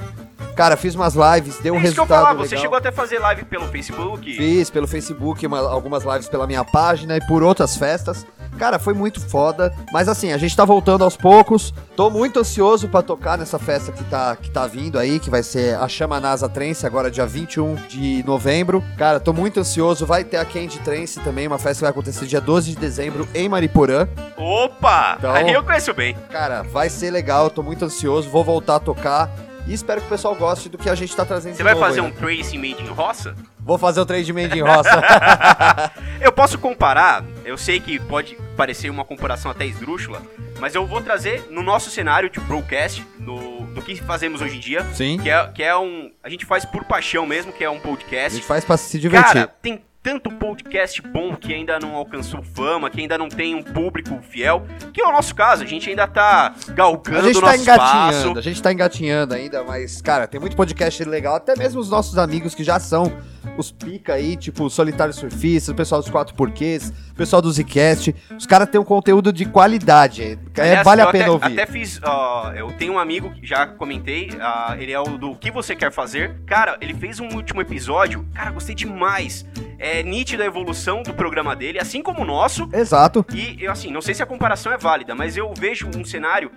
[0.55, 2.63] Cara, fiz umas lives, deu um É isso que eu resultado falar, você legal.
[2.63, 4.33] chegou até a fazer live pelo Facebook.
[4.35, 8.27] Fiz pelo Facebook, uma- algumas lives pela minha página e por outras festas.
[8.57, 9.73] Cara, foi muito foda.
[9.93, 11.73] Mas assim, a gente tá voltando aos poucos.
[11.95, 15.43] Tô muito ansioso pra tocar nessa festa que tá, que tá vindo aí, que vai
[15.43, 18.83] ser a Chama NASA Trance, agora dia 21 de novembro.
[18.99, 20.05] Cara, tô muito ansioso.
[20.07, 23.29] Vai ter a Candy Trance também, uma festa que vai acontecer dia 12 de dezembro
[23.35, 24.09] em Mariporã.
[24.37, 25.17] Opa!
[25.19, 26.17] Então- Aí eu conheço bem.
[26.31, 28.29] Cara, vai ser legal, tô muito ansioso.
[28.31, 29.31] Vou voltar a tocar.
[29.67, 32.01] E espero que o pessoal goste do que a gente tá trazendo Você vai fazer
[32.01, 33.35] aí, um tracing made in roça?
[33.59, 35.03] Vou fazer o trade made em roça.
[36.21, 40.23] Eu posso comparar, eu sei que pode parecer uma comparação até esdrúxula,
[40.59, 44.61] mas eu vou trazer no nosso cenário de broadcast, no, do que fazemos hoje em
[44.61, 45.19] dia, Sim.
[45.19, 46.11] que é, que é um.
[46.23, 48.35] A gente faz por paixão mesmo, que é um A podcast.
[48.37, 49.33] gente faz pra se divertir.
[49.33, 53.63] Cara, tem tanto podcast bom que ainda não alcançou fama, que ainda não tem um
[53.65, 54.65] público fiel,
[54.95, 57.81] que é o nosso caso, a gente ainda tá galgando A gente tá nosso espaço.
[58.13, 61.91] engatinhando, a gente tá engatinhando ainda, mas, cara, tem muito podcast legal, até mesmo os
[61.91, 63.13] nossos amigos que já são
[63.57, 68.15] os pica aí, tipo Solitário Surfista, o pessoal dos Quatro Porquês, o pessoal do Zcast,
[68.37, 71.61] os caras têm um conteúdo de qualidade, é, Aliás, vale a pena até, ouvir.
[71.61, 72.01] Até fiz.
[72.03, 74.31] ó, eu tenho um amigo que já comentei.
[74.41, 76.37] ah, ele é o do Que Você Quer Fazer.
[76.47, 78.27] Cara, ele fez um último episódio.
[78.35, 79.47] Cara, gostei demais.
[79.79, 82.69] É nítida a evolução do programa dele, assim como o nosso.
[82.73, 83.25] Exato.
[83.33, 86.51] E eu, assim, não sei se a comparação é válida, mas eu vejo um cenário.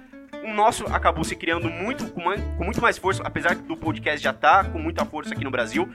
[0.43, 2.21] O nosso acabou se criando muito com,
[2.63, 5.87] muito mais força, apesar do podcast já tá com muita força aqui no Brasil.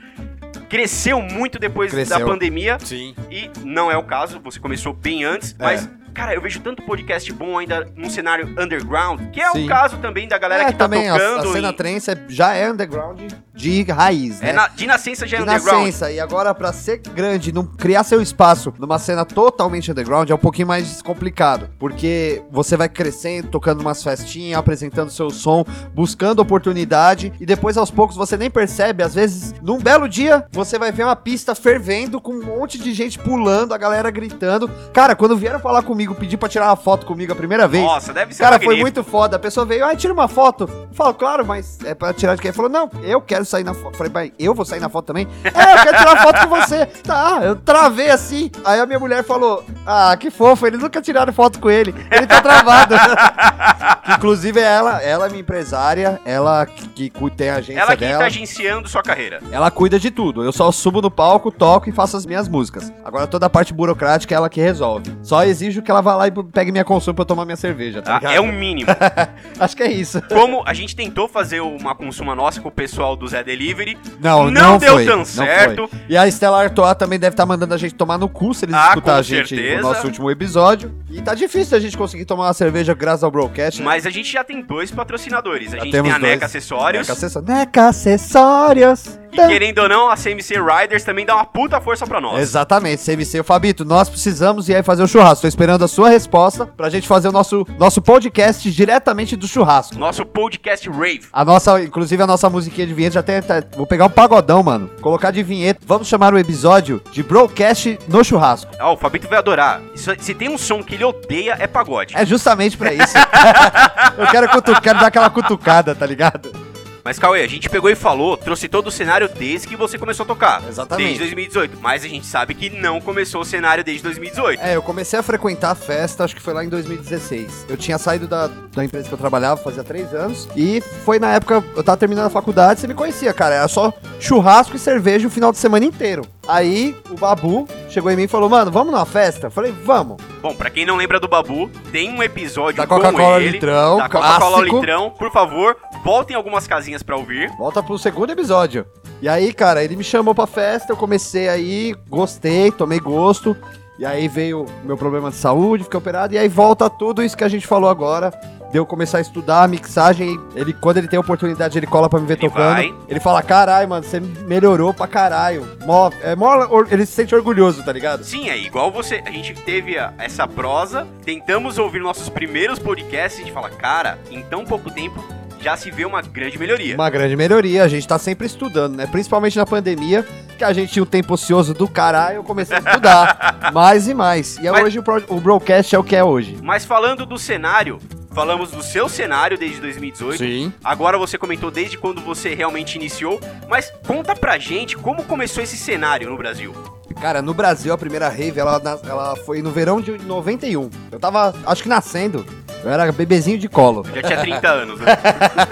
[0.69, 2.19] Cresceu muito depois Cresceu.
[2.19, 2.77] da pandemia.
[2.79, 3.15] Sim.
[3.31, 5.63] E não é o caso, você começou bem antes, É.
[5.63, 9.65] mas, cara, eu vejo tanto podcast bom ainda num cenário underground, que é Sim.
[9.65, 11.49] o caso também da galera é, que tá também a, tocando.
[11.49, 13.19] a cena em- trance é- já é underground
[13.53, 14.49] de raiz, né?
[14.49, 15.79] é na- de nascença já é de underground.
[15.85, 20.33] nascença, e agora pra ser grande, não criar seu espaço numa cena totalmente underground é
[20.35, 26.39] um pouquinho mais complicado, porque você vai crescendo, tocando umas festinhas, apresentando seu som, buscando
[26.41, 30.91] oportunidade e depois aos poucos você nem percebe, às vezes num belo dia você vai
[30.91, 34.69] ver uma pista fervendo com um monte de gente pulando, a galera gritando.
[34.93, 38.13] Cara, quando vieram falar comigo, pedir pra tirar uma foto comigo a primeira vez, Nossa,
[38.13, 39.37] deve ser Cara, foi muito foda.
[39.37, 40.69] A pessoa veio, ai, tira uma foto.
[40.69, 42.49] Eu falo, claro, mas é pra tirar de quem?
[42.49, 43.97] Ele falou, não, eu quero sair na foto.
[43.97, 45.27] Falei, pai, eu vou sair na foto também?
[45.43, 46.85] é, eu quero tirar foto com você.
[47.03, 48.51] Tá, eu travei assim.
[48.63, 51.95] Aí a minha mulher falou, ah, que fofo, eles nunca tiraram foto com ele.
[52.11, 52.95] Ele tá travado.
[54.17, 58.19] Inclusive, ela, ela é minha empresária, ela que, que tem a agência Ela que dela.
[58.19, 59.39] tá agenciando sua carreira.
[59.51, 60.43] Ela cuida de tudo.
[60.43, 62.91] Eu só subo no palco, toco e faço as minhas músicas.
[63.03, 65.15] Agora toda a parte burocrática é ela que resolve.
[65.23, 68.01] Só exijo que ela vá lá e pegue minha consumo pra eu tomar minha cerveja,
[68.01, 68.17] tá tá?
[68.19, 68.33] ligado?
[68.35, 68.89] É o mínimo.
[69.59, 70.21] Acho que é isso.
[70.29, 74.45] Como a gente tentou fazer uma consuma nossa com o pessoal do Zé Delivery, Não,
[74.45, 75.87] Não não, deu foi, tão não certo.
[75.87, 75.99] foi.
[76.09, 78.75] E a Estela Artois também deve estar mandando a gente tomar no cu se eles
[78.75, 79.81] Ah, escutar a gente certeza.
[79.81, 80.93] no nosso último episódio.
[81.09, 83.79] E tá difícil a gente conseguir tomar uma cerveja graças ao broadcast.
[83.79, 83.85] né?
[83.85, 85.73] mas a gente já tem dois patrocinadores.
[85.73, 86.21] A Já gente tem a dois.
[86.21, 87.07] NECA Acessórios.
[87.07, 87.49] Neca Acessórios.
[87.49, 89.19] Neca Acessórios.
[89.43, 92.39] E querendo ou não, a CMC Riders também dá uma puta força pra nós.
[92.41, 93.43] Exatamente, CMC.
[93.43, 95.41] Fabito, nós precisamos ir aí fazer o churrasco.
[95.41, 99.97] Tô esperando a sua resposta pra gente fazer o nosso, nosso podcast diretamente do churrasco.
[99.97, 101.23] Nosso podcast Rave.
[101.31, 103.41] A nossa, inclusive a nossa musiquinha de vinheta já tem.
[103.41, 104.89] tá- vou pegar um pagodão, mano.
[105.01, 105.81] Colocar de vinheta.
[105.85, 108.71] Vamos chamar o episódio de broadcast no churrasco.
[108.79, 109.81] Ó, o Fabito vai adorar.
[109.93, 112.15] Isso- se tem um som que ele odeia, é pagode.
[112.15, 113.13] É justamente pra isso.
[114.17, 116.64] eu quero, quero dar aquela cutucada, tá ligado?
[117.05, 120.23] Mas, Cauê, a gente pegou e falou, trouxe todo o cenário desde que você começou
[120.23, 120.63] a tocar.
[120.67, 121.05] Exatamente.
[121.05, 121.77] Desde 2018.
[121.79, 124.59] Mas a gente sabe que não começou o cenário desde 2018.
[124.59, 127.67] É, eu comecei a frequentar a festa, acho que foi lá em 2016.
[127.69, 130.49] Eu tinha saído da, da empresa que eu trabalhava fazia três anos.
[130.55, 133.53] E foi na época, eu tava terminando a faculdade, você me conhecia, cara.
[133.53, 136.23] Era só churrasco e cerveja o final de semana inteiro.
[136.47, 139.47] Aí o Babu chegou em mim e falou, mano, vamos numa festa?
[139.47, 140.17] Eu falei, vamos.
[140.41, 144.63] Bom, pra quem não lembra do Babu, tem um episódio Da Coca-Cola Litrão, da Coca-Cola.
[144.63, 145.09] Litrão.
[145.11, 147.49] Por favor, voltem algumas casinhas pra ouvir.
[147.57, 148.85] Volta pro segundo episódio.
[149.21, 153.57] E aí, cara, ele me chamou pra festa, eu comecei aí, gostei, tomei gosto.
[153.97, 156.33] E aí veio o meu problema de saúde, fiquei operado.
[156.33, 158.31] E aí volta tudo isso que a gente falou agora.
[158.71, 160.37] De eu começar a estudar a mixagem.
[160.53, 162.73] Ele, quando ele tem oportunidade, ele cola pra me ver Ele tocando.
[162.73, 162.93] vai.
[163.07, 165.65] Ele fala: caralho, mano, você melhorou pra caralho.
[165.85, 168.23] Mó, é mó, ele se sente orgulhoso, tá ligado?
[168.25, 169.23] Sim, é igual você.
[169.25, 173.69] A gente teve a- essa prosa, tentamos ouvir nossos primeiros podcasts e a gente fala,
[173.69, 175.23] cara, em tão pouco tempo
[175.65, 176.93] já se vê uma grande melhoria.
[176.93, 179.07] Uma grande melhoria, a gente tá sempre estudando, né?
[179.07, 180.23] Principalmente na pandemia,
[180.59, 184.13] que a gente tinha um tempo ocioso do caralho, eu comecei a estudar mais e
[184.13, 184.57] mais.
[184.59, 186.55] E é Mas- hoje o, pro- o broadcast é o que é hoje.
[186.61, 187.99] Mas falando do cenário,
[188.31, 190.37] falamos do seu cenário desde 2018.
[190.37, 190.71] Sim.
[190.83, 195.75] Agora você comentou desde quando você realmente iniciou, mas conta pra gente como começou esse
[195.77, 196.75] cenário no Brasil.
[197.19, 200.89] Cara, no Brasil, a primeira rave, ela, ela foi no verão de 91.
[201.11, 202.45] Eu tava, acho que nascendo.
[202.83, 204.05] Eu era bebezinho de colo.
[204.13, 205.17] Já tinha 30 anos, né?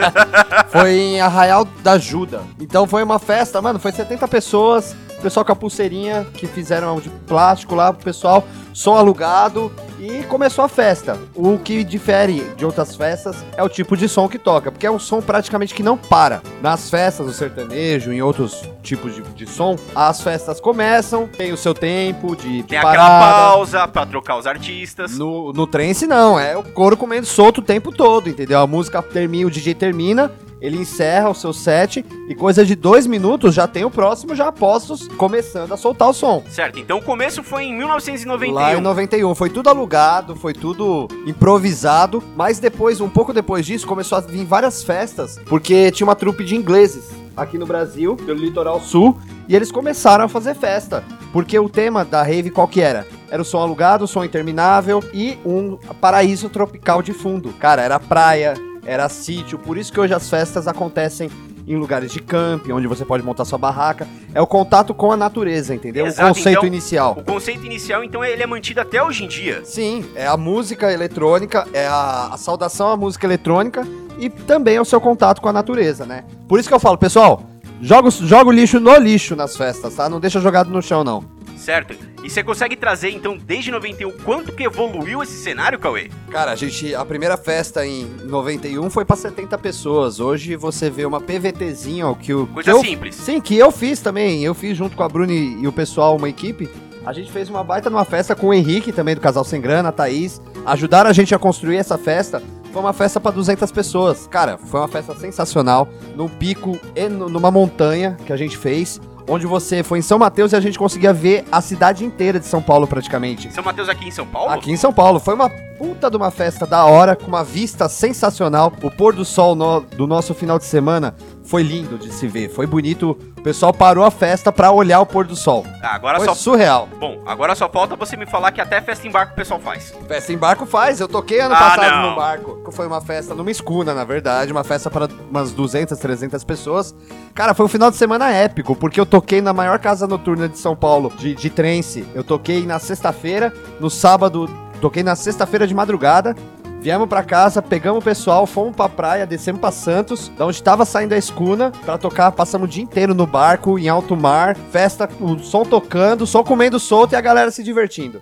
[0.69, 2.41] Foi em Arraial da Ajuda.
[2.59, 7.09] Então foi uma festa, mano, foi 70 pessoas, pessoal com a pulseirinha que fizeram de
[7.09, 11.17] plástico lá pro pessoal, som alugado e começou a festa.
[11.33, 14.91] O que difere de outras festas é o tipo de som que toca, porque é
[14.91, 16.41] um som praticamente que não para.
[16.61, 21.57] Nas festas do sertanejo, em outros tipos de, de som, as festas começam, tem o
[21.57, 23.51] seu tempo de, de Tem aquela parada.
[23.51, 25.17] pausa pra trocar os artistas.
[25.17, 28.59] No, no trance não, é o couro comendo solto o tempo todo, entendeu?
[28.59, 30.29] A música termina, o DJ termina,
[30.63, 34.49] ele encerra o seu set e coisa de dois minutos já tem o próximo já
[34.49, 36.41] postos começando a soltar o som.
[36.49, 38.53] Certo, então o começo foi em 1991.
[38.53, 43.85] Lá em 91, foi tudo alugado, foi tudo improvisado, mas depois, um pouco depois disso,
[43.85, 48.39] começou a vir várias festas, porque tinha uma trupe de ingleses aqui no Brasil, pelo
[48.39, 49.17] litoral sul,
[49.49, 53.05] e eles começaram a fazer festa, porque o tema da rave qual que era?
[53.29, 57.51] Era o som alugado, o som interminável e um paraíso tropical de fundo.
[57.53, 58.53] Cara, era praia,
[58.85, 61.29] era sítio, por isso que hoje as festas acontecem
[61.65, 64.05] em lugares de camping, onde você pode montar sua barraca.
[64.35, 66.05] É o contato com a natureza, entendeu?
[66.05, 67.15] Exato, o conceito então- inicial.
[67.17, 69.61] O conceito inicial, então, ele é mantido até hoje em dia.
[69.63, 73.87] Sim, é a música eletrônica, é a, a saudação à música eletrônica
[74.19, 76.25] e também é o seu contato com a natureza, né?
[76.49, 77.43] Por isso que eu falo, pessoal,
[77.81, 80.09] joga, o- joga o lixo no lixo nas festas, tá?
[80.09, 81.23] Não deixa jogado no chão, não.
[81.63, 81.95] Certo?
[82.21, 86.09] E você consegue trazer, então, desde 91, quanto que evoluiu esse cenário, Cauê?
[86.29, 90.19] Cara, a gente, a primeira festa em 91 foi pra 70 pessoas.
[90.19, 93.15] Hoje você vê uma PVTzinha, ó, que o Coisa que eu- simples.
[93.15, 94.43] Sim, que eu fiz também.
[94.43, 96.69] Eu fiz junto com a Bruni e o pessoal, uma equipe.
[97.05, 99.89] A gente fez uma baita numa festa com o Henrique também, do Casal Sem Grana,
[99.89, 100.41] a Thaís.
[100.65, 102.41] Ajudaram a gente a construir essa festa.
[102.71, 104.25] Foi uma festa pra 200 pessoas.
[104.27, 105.87] Cara, foi uma festa sensacional.
[106.15, 108.99] Num pico, e nu- numa montanha que a gente fez.
[109.27, 112.45] Onde você foi em São Mateus e a gente conseguia ver a cidade inteira de
[112.45, 113.51] São Paulo praticamente.
[113.53, 114.51] São Mateus aqui em São Paulo?
[114.51, 115.19] Aqui em São Paulo.
[115.19, 118.71] Foi uma puta de uma festa da hora, com uma vista sensacional.
[118.81, 122.49] O pôr do sol no- do nosso final de semana foi lindo de se ver.
[122.49, 123.17] Foi bonito.
[123.37, 125.65] O pessoal parou a festa pra olhar o pôr do sol.
[125.81, 126.33] Ah, agora Foi só...
[126.33, 126.87] surreal.
[126.97, 129.93] Bom, agora só falta você me falar que até festa em barco o pessoal faz.
[130.07, 131.01] Festa em barco faz.
[131.01, 132.09] Eu toquei ano Ah, passado não.
[132.11, 132.71] no barco.
[132.71, 134.51] Foi uma festa numa escuna, na verdade.
[134.53, 136.95] Uma festa para umas 200, 300 pessoas.
[137.35, 140.57] Cara, foi um final de semana épico, porque eu toquei na maior casa noturna de
[140.57, 142.05] São Paulo, de, de trance.
[142.15, 144.49] Eu toquei na sexta-feira, no sábado,
[144.83, 146.35] toquei na sexta-feira de madrugada.
[146.81, 150.83] Viemos pra casa, pegamos o pessoal, fomos pra praia, descemos pra Santos, da onde tava
[150.83, 155.09] saindo a escuna, pra tocar, passamos o dia inteiro no barco, em alto mar, festa,
[155.21, 158.21] o som tocando, som comendo solto e a galera se divertindo.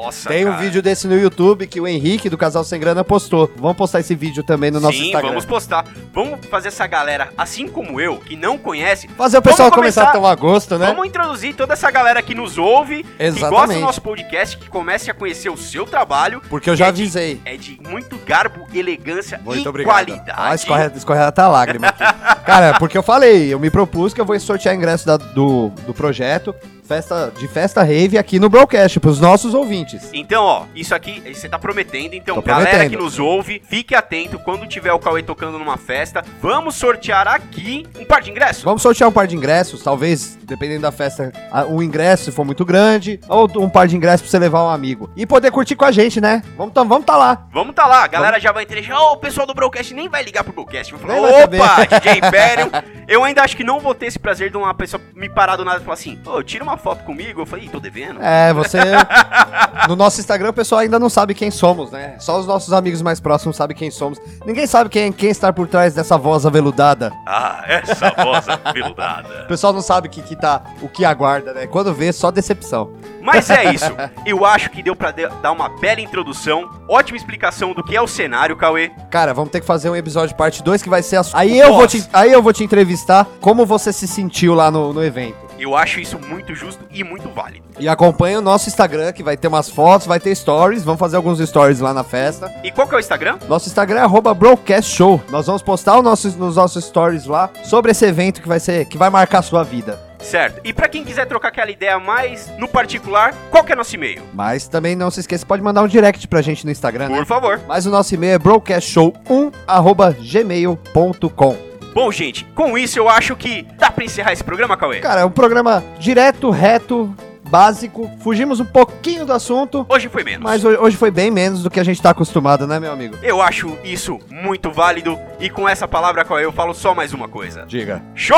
[0.00, 0.62] Nossa, Tem um cara.
[0.62, 3.50] vídeo desse no YouTube que o Henrique do Casal Sem Grana postou.
[3.56, 5.28] Vamos postar esse vídeo também no nosso Sim, Instagram.
[5.30, 5.84] vamos postar.
[6.12, 10.00] Vamos fazer essa galera, assim como eu, que não conhece, Fazer o pessoal Vamos começar
[10.02, 10.86] começar- a tomar gosto, né?
[10.86, 13.78] Vamos introduzir toda essa galera que nos ouve, que gosta Exatamente.
[13.80, 16.40] do nosso podcast, que comece a conhecer o seu trabalho.
[16.48, 17.40] Porque eu já É de- avisei.
[17.44, 19.92] É de muito garbo, elegância Muito e obrigado.
[19.94, 20.32] qualidade.
[20.34, 22.02] Ah, escorre, escorre até a lágrima aqui.
[22.46, 25.92] Cara, porque eu falei, eu me propus que eu vou sortear ingresso da- do, do
[25.92, 26.54] projeto
[26.90, 30.10] festa, de festa rave aqui no Broadcast, pros nossos ouvintes.
[30.12, 32.14] Então, ó, isso aqui você tá prometendo.
[32.14, 32.90] Então, Tô galera prometendo.
[32.90, 36.24] que nos ouve, fique atento quando tiver o Cauê tocando numa festa.
[36.42, 38.64] Vamos sortear aqui um par de ingressos.
[38.64, 41.32] Vamos sortear um par de ingressos, talvez, dependendo da festa,
[41.68, 44.70] um ingresso se for muito grande, ou um par de ingressos pra você levar um
[44.70, 45.08] amigo.
[45.16, 46.42] E poder curtir com a gente, né?
[46.56, 47.46] Vamos, tá- vamos tá lá.
[47.52, 50.24] Vamos tá lá, a galera já vai já, Ô, o pessoal do Broadcast nem vai
[50.24, 50.92] ligar pro Broadcast.
[50.92, 52.70] Nem falar, opa, saber." DJ Imperium.
[53.10, 55.64] Eu ainda acho que não vou ter esse prazer de uma pessoa me parar do
[55.64, 57.40] nada e falar assim, ô, tira uma foto comigo.
[57.42, 58.20] Eu falei, "Ih, tô devendo.
[58.22, 58.78] É, você.
[59.88, 62.16] no nosso Instagram o pessoal ainda não sabe quem somos, né?
[62.18, 64.20] Só os nossos amigos mais próximos sabem quem somos.
[64.44, 67.12] Ninguém sabe quem, quem está por trás dessa voz aveludada.
[67.26, 69.44] Ah, essa voz aveludada.
[69.44, 71.66] O pessoal não sabe que, que tá, o que aguarda, né?
[71.66, 72.92] Quando vê, só decepção.
[73.22, 73.90] Mas é isso.
[74.24, 78.00] Eu acho que deu pra de- dar uma bela introdução, ótima explicação do que é
[78.00, 78.90] o cenário, Cauê.
[79.10, 81.74] Cara, vamos ter que fazer um episódio parte 2 que vai ser a aí eu
[81.74, 85.49] vou te Aí eu vou te entrevistar como você se sentiu lá no, no evento.
[85.60, 87.62] Eu acho isso muito justo e muito válido.
[87.78, 90.82] E acompanha o nosso Instagram, que vai ter umas fotos, vai ter stories.
[90.82, 92.50] Vamos fazer alguns stories lá na festa.
[92.64, 93.38] E qual que é o Instagram?
[93.46, 95.20] Nosso Instagram é arroba Broadcast Show.
[95.28, 98.86] Nós vamos postar o nossos, nos nossos stories lá sobre esse evento que vai ser,
[98.86, 100.00] que vai marcar a sua vida.
[100.18, 100.60] Certo.
[100.64, 104.22] E pra quem quiser trocar aquela ideia mais no particular, qual que é nosso e-mail?
[104.32, 107.16] Mas também não se esqueça, pode mandar um direct pra gente no Instagram, né?
[107.18, 107.60] Por favor.
[107.66, 111.70] Mas o nosso e-mail é broadcastshow1 arroba gmail.com.
[111.92, 113.66] Bom, gente, com isso eu acho que
[114.00, 115.00] pra encerrar esse programa, Cauê.
[115.00, 117.14] Cara, é um programa direto, reto,
[117.50, 118.10] básico.
[118.22, 120.42] Fugimos um pouquinho do assunto, Hoje foi menos.
[120.42, 123.16] mas ho- hoje foi bem menos do que a gente tá acostumado, né, meu amigo?
[123.22, 127.28] Eu acho isso muito válido e com essa palavra qual eu falo só mais uma
[127.28, 127.64] coisa.
[127.66, 128.02] Diga.
[128.14, 128.36] Show!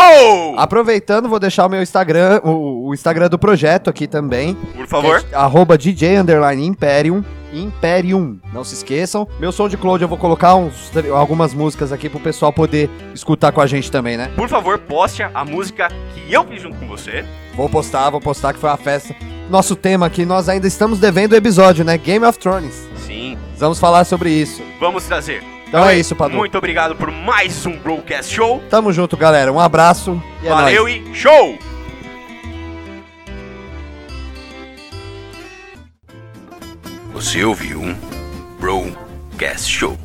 [0.58, 4.54] Aproveitando, vou deixar o meu Instagram, o, o Instagram do projeto aqui também.
[4.74, 5.24] Por favor.
[5.30, 7.22] é arroba DJ underline Imperium.
[7.52, 9.28] Imperium, não se esqueçam.
[9.38, 13.52] Meu som de Cloud eu vou colocar uns, algumas músicas aqui pro pessoal poder escutar
[13.52, 14.30] com a gente também, né?
[14.34, 17.24] Por favor, poste a música que eu fiz junto com você.
[17.54, 19.14] Vou postar, vou postar que foi uma festa.
[19.50, 21.98] Nosso tema aqui, nós ainda estamos devendo o episódio, né?
[21.98, 22.88] Game of Thrones.
[23.06, 24.62] Sim, Vamos falar sobre isso.
[24.80, 25.42] vamos trazer.
[25.68, 26.36] Então é isso, Padu.
[26.36, 28.62] Muito obrigado por mais um Broadcast Show.
[28.68, 29.52] Tamo junto, galera.
[29.52, 31.02] Um abraço e é Valeu nóis.
[31.08, 31.58] e show!
[37.12, 37.94] Você ouviu um
[38.58, 39.96] Broadcast Show.